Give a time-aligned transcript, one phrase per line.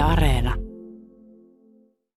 [0.00, 0.54] Areena.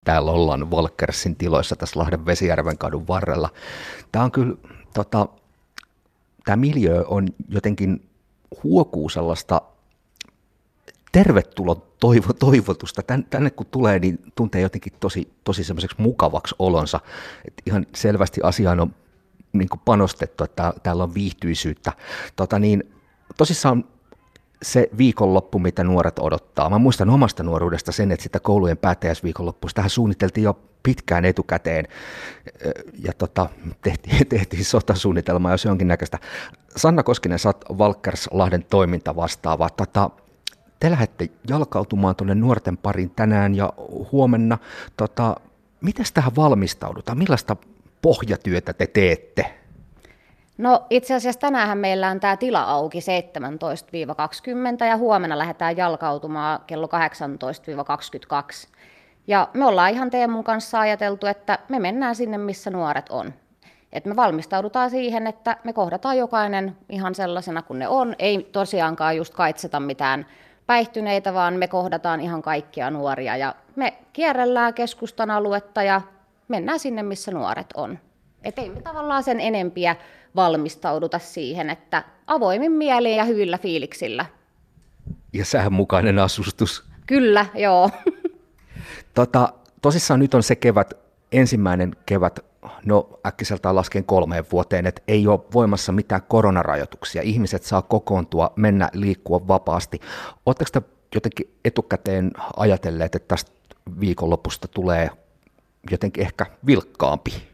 [0.05, 3.49] Täällä ollaan Volkersin tiloissa tässä Lahden Vesijärven kadun varrella.
[4.13, 4.57] Tämä on kyllä,
[4.95, 5.29] tota,
[6.45, 8.09] tämä miljö on jotenkin
[8.65, 9.63] huokuu sellaista
[11.13, 13.03] tervetulo toivo, toivotusta.
[13.03, 17.01] Tän, tänne kun tulee, niin tuntee jotenkin tosi, tosi semmoiseksi mukavaksi olonsa.
[17.45, 18.95] Et ihan selvästi asiaan on
[19.53, 21.93] niin panostettu, että täällä on viihtyisyyttä.
[22.37, 22.95] Tota niin,
[23.37, 23.85] tosissaan
[24.63, 26.71] se viikonloppu, mitä nuoret odottaa.
[26.71, 31.89] Mä muistan omasta nuoruudesta sen, että sitä koulujen päättäjäisviikonloppu, tähän suunniteltiin jo pitkään etukäteen
[33.05, 33.49] ja tota,
[33.83, 36.19] tehtiin, tehtiin sotasuunnitelmaa, jos jonkinnäköistä.
[36.77, 39.71] Sanna Koskinen, sä oot Valkerslahden toiminta vastaava.
[39.71, 40.11] Tota,
[40.81, 43.73] te lähdette jalkautumaan tuonne nuorten parin tänään ja
[44.13, 44.59] huomenna.
[44.97, 45.37] Tota,
[45.81, 47.19] miten tähän valmistaudutaan?
[47.19, 47.57] Millaista
[48.03, 49.62] pohjatyötä te teette?
[50.59, 52.99] No itse asiassa tänään meillä on tämä tila auki
[54.83, 56.89] 17-20 ja huomenna lähdetään jalkautumaan kello
[58.67, 58.69] 18-22.
[59.27, 63.35] Ja me ollaan ihan Teemun kanssa ajateltu, että me mennään sinne, missä nuoret on.
[63.93, 68.15] Et me valmistaudutaan siihen, että me kohdataan jokainen ihan sellaisena kuin ne on.
[68.19, 70.27] Ei tosiaankaan just kaitseta mitään
[70.67, 73.37] päihtyneitä, vaan me kohdataan ihan kaikkia nuoria.
[73.37, 76.01] Ja me kierrellään keskustan aluetta ja
[76.49, 77.99] mennään sinne, missä nuoret on.
[78.45, 79.97] Et ei me tavallaan sen enempiä
[80.37, 84.27] valmistauduta siihen, että avoimin mielin ja hyvillä fiiliksillä.
[85.33, 86.85] Ja säänmukainen asustus.
[87.07, 87.91] Kyllä, joo.
[89.15, 90.95] Tota, tosissaan nyt on se kevät,
[91.33, 92.41] ensimmäinen kevät,
[92.85, 97.23] no äkkiseltään lasken kolmeen vuoteen, että ei ole voimassa mitään koronarajoituksia.
[97.23, 100.01] Ihmiset saa kokoontua, mennä, liikkua vapaasti.
[100.47, 100.83] Oletteko te
[101.15, 103.53] jotenkin etukäteen ajatelleet, että tästä
[104.01, 105.11] viikonlopusta tulee
[105.91, 107.52] jotenkin ehkä vilkkaampi?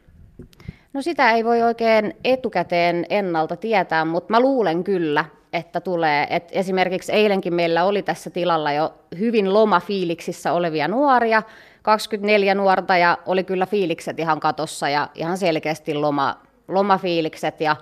[0.93, 6.27] No sitä ei voi oikein etukäteen ennalta tietää, mutta mä luulen kyllä, että tulee.
[6.31, 11.43] Et esimerkiksi eilenkin meillä oli tässä tilalla jo hyvin lomafiiliksissä olevia nuoria,
[11.83, 17.77] 24 nuorta ja oli kyllä fiilikset ihan katossa ja ihan selkeästi loma, lomafiilikset ja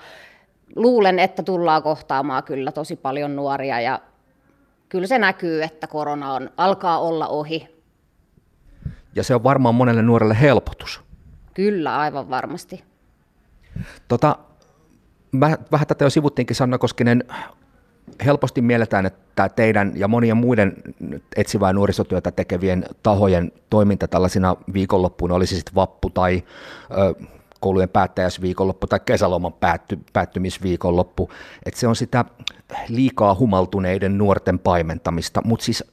[0.76, 4.00] luulen, että tullaan kohtaamaan kyllä tosi paljon nuoria ja
[4.88, 7.68] kyllä se näkyy, että korona on, alkaa olla ohi.
[9.14, 11.00] Ja se on varmaan monelle nuorelle helpotus.
[11.54, 12.84] Kyllä, aivan varmasti.
[14.08, 14.38] Tota,
[15.40, 17.24] vähän tätä jo sivuttiinkin Sanna Koskinen.
[18.24, 20.76] Helposti mielletään, että teidän ja monien muiden
[21.36, 26.42] etsivää nuorisotyötä tekevien tahojen toiminta tällaisina viikonloppuina, olisi sitten vappu tai
[26.90, 27.24] ö,
[27.60, 31.30] koulujen päättäjäisviikonloppu tai kesäloman päätty, päättymisviikonloppu,
[31.66, 32.24] että se on sitä
[32.88, 35.84] liikaa humaltuneiden nuorten paimentamista, mutta siis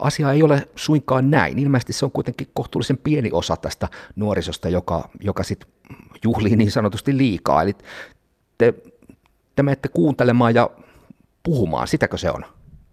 [0.00, 1.58] asia ei ole suinkaan näin.
[1.58, 5.70] Ilmeisesti se on kuitenkin kohtuullisen pieni osa tästä nuorisosta, joka, joka sitten
[6.24, 7.62] juhlii niin sanotusti liikaa.
[7.62, 7.74] Eli
[8.58, 8.74] te,
[9.56, 10.70] te menette kuuntelemaan ja
[11.42, 12.44] puhumaan, sitäkö se on?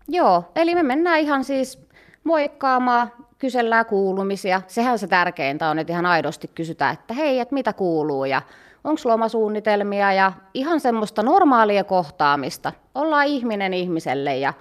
[0.08, 1.88] Joo, eli me mennään ihan siis
[2.24, 4.62] moikkaamaan, kysellään kuulumisia.
[4.68, 8.42] Sehän se tärkeintä on, että ihan aidosti kysytään, että hei, että mitä kuuluu ja
[8.84, 12.74] onko lomasuunnitelmia ja ihan semmoista normaalia kohtaamista.
[12.96, 14.54] Ollaan ihminen ihmiselle ja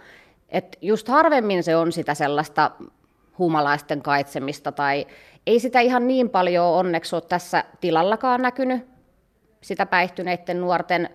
[0.49, 2.71] et just harvemmin se on sitä sellaista
[3.39, 5.07] humalaisten kaitsemista tai
[5.47, 8.87] ei sitä ihan niin paljon onneksi ole tässä tilallakaan näkynyt,
[9.61, 11.09] sitä päihtyneiden nuorten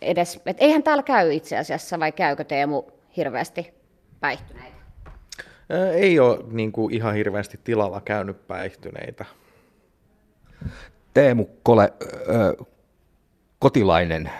[0.00, 2.82] edes, et eihän täällä käy itse asiassa, vai käykö Teemu
[3.16, 3.74] hirveästi
[4.20, 4.76] päihtyneitä?
[5.94, 9.24] Ei ole niin kuin ihan hirveästi tilalla käynyt päihtyneitä.
[11.14, 11.92] Teemu Kole,
[13.62, 14.30] kotilainen,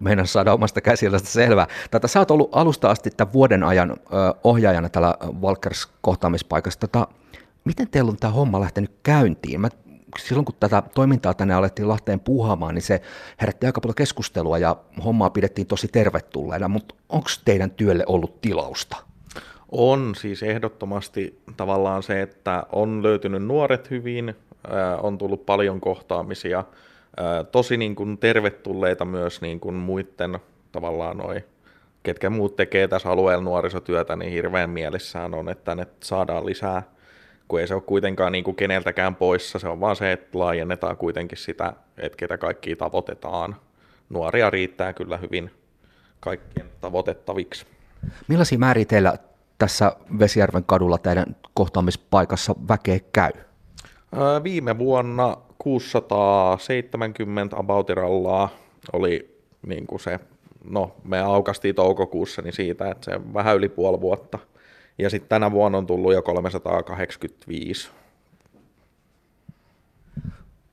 [0.00, 1.66] meidän saada omasta käsialasta selvää.
[1.90, 3.96] Tätä sä oot ollut alusta asti tämän vuoden ajan
[4.44, 6.80] ohjaajana tällä Walkers kohtaamispaikassa.
[6.80, 7.08] Tota,
[7.64, 9.60] miten teillä on tämä homma lähtenyt käyntiin?
[9.60, 9.68] Mä,
[10.18, 13.02] silloin kun tätä toimintaa tänne alettiin Lahteen puuhaamaan, niin se
[13.40, 18.96] herätti aika paljon keskustelua ja hommaa pidettiin tosi tervetulleena, mutta onko teidän työlle ollut tilausta?
[19.72, 24.34] On siis ehdottomasti tavallaan se, että on löytynyt nuoret hyvin,
[25.02, 26.64] on tullut paljon kohtaamisia,
[27.52, 30.38] tosi niin kuin tervetulleita myös niin kuin muiden
[30.72, 31.44] tavallaan noin
[32.02, 36.82] ketkä muut tekee tässä alueella nuorisotyötä, niin hirveän mielissään on, että ne saadaan lisää
[37.48, 40.96] kun ei se ole kuitenkaan niin kuin keneltäkään poissa, se on vaan se, että laajennetaan
[40.96, 43.56] kuitenkin sitä, että ketä kaikkia tavoitetaan.
[44.08, 45.50] Nuoria riittää kyllä hyvin
[46.20, 47.66] kaikkien tavoitettaviksi.
[48.28, 49.18] Millaisia määriä teillä
[49.58, 53.32] tässä Vesijärven kadulla teidän kohtaamispaikassa väkeä käy?
[54.42, 58.48] Viime vuonna 670 aboutirallaa
[58.92, 60.20] oli niin kuin se,
[60.70, 64.38] no me aukastiin toukokuussa, niin siitä, että se vähän yli puoli vuotta–
[64.98, 67.90] ja sitten tänä vuonna on tullut jo 385.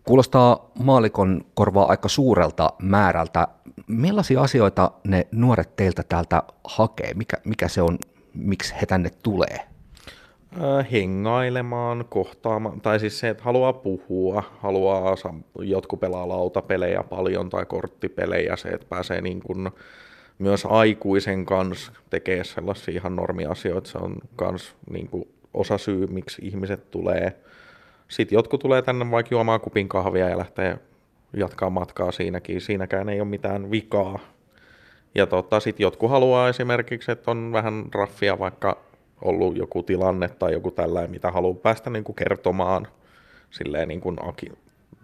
[0.03, 3.47] Kuulostaa maalikon korvaa aika suurelta määrältä.
[3.87, 7.13] Millaisia asioita ne nuoret teiltä täältä hakee?
[7.13, 7.99] Mikä, mikä se on,
[8.33, 9.59] miksi he tänne tulee?
[10.91, 15.15] Hengailemaan, kohtaamaan, tai siis se, että haluaa puhua, haluaa,
[15.59, 19.71] jotkut pelaa lautapelejä paljon tai korttipelejä, se, että pääsee niin kuin
[20.39, 26.41] myös aikuisen kanssa tekee sellaisia ihan normiasioita, se on myös niin kuin osa syy, miksi
[26.45, 27.35] ihmiset tulee.
[28.07, 30.77] Sitten jotkut tulee tänne vaikka juomaan kupin kahvia ja lähtee
[31.33, 32.61] jatkaa matkaa siinäkin.
[32.61, 34.19] Siinäkään ei ole mitään vikaa.
[35.15, 38.77] Ja tota, sitten jotkut haluaa esimerkiksi, että on vähän raffia vaikka
[39.23, 42.87] ollut joku tilanne tai joku tällainen, mitä haluaa päästä niin kuin kertomaan
[43.51, 44.51] silleen niin kuin aki,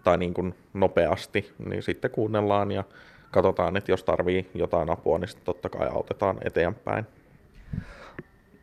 [0.04, 2.84] tai niin kuin nopeasti, niin sitten kuunnellaan ja
[3.30, 7.06] katsotaan, että jos tarvii jotain apua, niin sitten totta kai autetaan eteenpäin.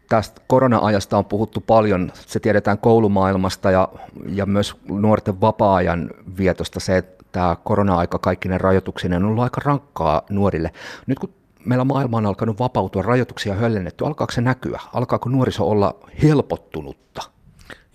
[0.09, 3.89] Tästä korona-ajasta on puhuttu paljon, se tiedetään koulumaailmasta ja,
[4.30, 10.21] ja myös nuorten vapaa-ajan vietosta se, että tämä korona-aika kaikkinen rajoituksineen on ollut aika rankkaa
[10.30, 10.71] nuorille.
[11.07, 11.33] Nyt kun
[11.67, 14.79] meillä maailma on alkanut vapautua, rajoituksia höllennetty, alkaako se näkyä?
[14.93, 17.21] Alkaako nuoriso olla helpottunutta?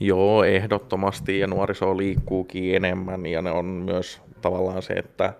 [0.01, 5.35] Joo, ehdottomasti ja nuoriso liikkuukin enemmän ja ne on myös tavallaan se, että äh,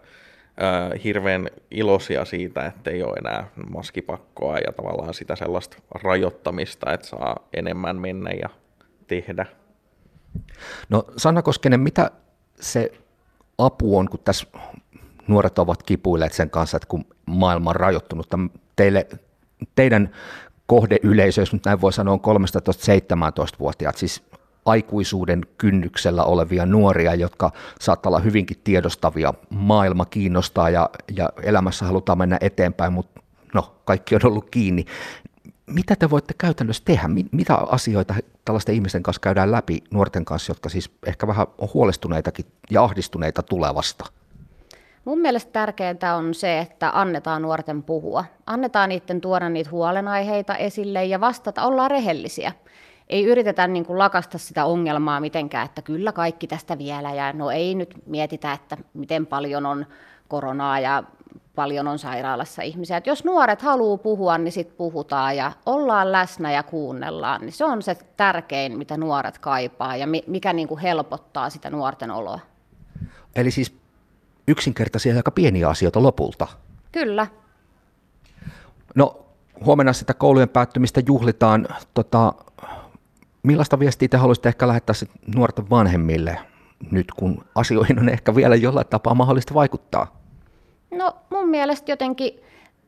[1.05, 7.37] hirveän iloisia siitä, että ei ole enää maskipakkoa ja tavallaan sitä sellaista rajoittamista, että saa
[7.53, 8.49] enemmän mennä ja
[9.07, 9.47] tehdä.
[10.89, 12.11] No Sanna Koskenen, mitä
[12.61, 12.93] se
[13.59, 14.47] apu on, kun tässä
[15.29, 18.29] nuoret ovat kipuilleet sen kanssa, että kun maailma on rajoittunut,
[18.77, 19.07] teille,
[19.75, 20.11] teidän
[20.67, 24.23] kohdeyleisö, jos nyt näin voi sanoa, on 13-17-vuotiaat, siis
[24.65, 32.19] aikuisuuden kynnyksellä olevia nuoria, jotka saattaa olla hyvinkin tiedostavia, maailma kiinnostaa ja, ja elämässä halutaan
[32.19, 33.21] mennä eteenpäin, mutta
[33.55, 34.85] no, kaikki on ollut kiinni.
[35.67, 37.09] Mitä te voitte käytännössä tehdä?
[37.33, 38.15] Mitä asioita
[38.45, 43.43] tällaisten ihmisten kanssa käydään läpi nuorten kanssa, jotka siis ehkä vähän on huolestuneitakin ja ahdistuneita
[43.43, 44.05] tulevasta?
[45.05, 48.25] Mun mielestä tärkeintä on se, että annetaan nuorten puhua.
[48.47, 52.53] Annetaan niiden tuoda niitä huolenaiheita esille ja vastata, ollaan rehellisiä.
[53.09, 57.51] Ei yritetä niin kuin lakasta sitä ongelmaa mitenkään, että kyllä kaikki tästä vielä ja no
[57.51, 59.87] ei nyt mietitä, että miten paljon on
[60.29, 61.03] koronaa ja
[61.55, 62.97] paljon on sairaalassa ihmisiä.
[62.97, 67.41] Et jos nuoret haluaa puhua, niin sitten puhutaan ja ollaan läsnä ja kuunnellaan.
[67.41, 72.11] Niin se on se tärkein, mitä nuoret kaipaa ja mikä niin kuin helpottaa sitä nuorten
[72.11, 72.41] oloa.
[73.37, 73.82] Eli siis
[74.49, 76.47] yksinkertaisia ja aika pieniä asioita lopulta.
[76.93, 77.27] Kyllä.
[78.95, 79.27] No
[79.65, 81.69] huomenna sitä koulujen päättymistä juhlitaan.
[81.95, 82.35] Tota,
[83.43, 84.95] millaista viestiä te haluaisitte ehkä lähettää
[85.35, 86.39] nuorten vanhemmille
[86.91, 90.23] nyt, kun asioihin on ehkä vielä jollain tapaa mahdollista vaikuttaa?
[90.91, 92.41] No mun mielestä jotenkin,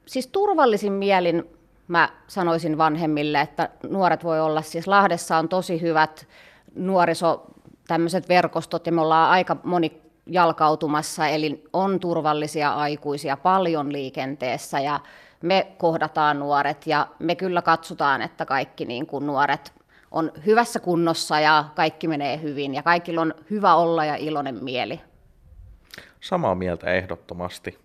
[0.06, 1.44] siis turvallisin mielin
[1.88, 6.26] mä sanoisin vanhemmille, että nuoret voi olla, siis Lahdessa on tosi hyvät
[6.74, 7.46] nuoriso
[7.88, 15.00] tämmöiset verkostot ja me ollaan aika moni jalkautumassa, eli on turvallisia aikuisia paljon liikenteessä ja
[15.42, 19.72] me kohdataan nuoret ja me kyllä katsotaan, että kaikki niin kuin nuoret
[20.10, 25.00] on hyvässä kunnossa ja kaikki menee hyvin ja kaikilla on hyvä olla ja iloinen mieli.
[26.20, 27.78] Samaa mieltä ehdottomasti.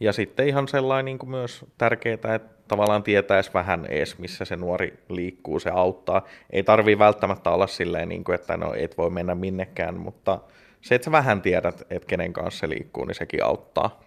[0.00, 4.56] Ja sitten ihan sellainen niin kuin myös tärkeää, että tavallaan tietäisi vähän edes, missä se
[4.56, 6.26] nuori liikkuu, se auttaa.
[6.50, 10.38] Ei tarvii välttämättä olla silleen, niin kuin, että no et voi mennä minnekään, mutta
[10.82, 14.00] se, että sä vähän tiedät, että kenen kanssa se liikkuu, niin sekin auttaa.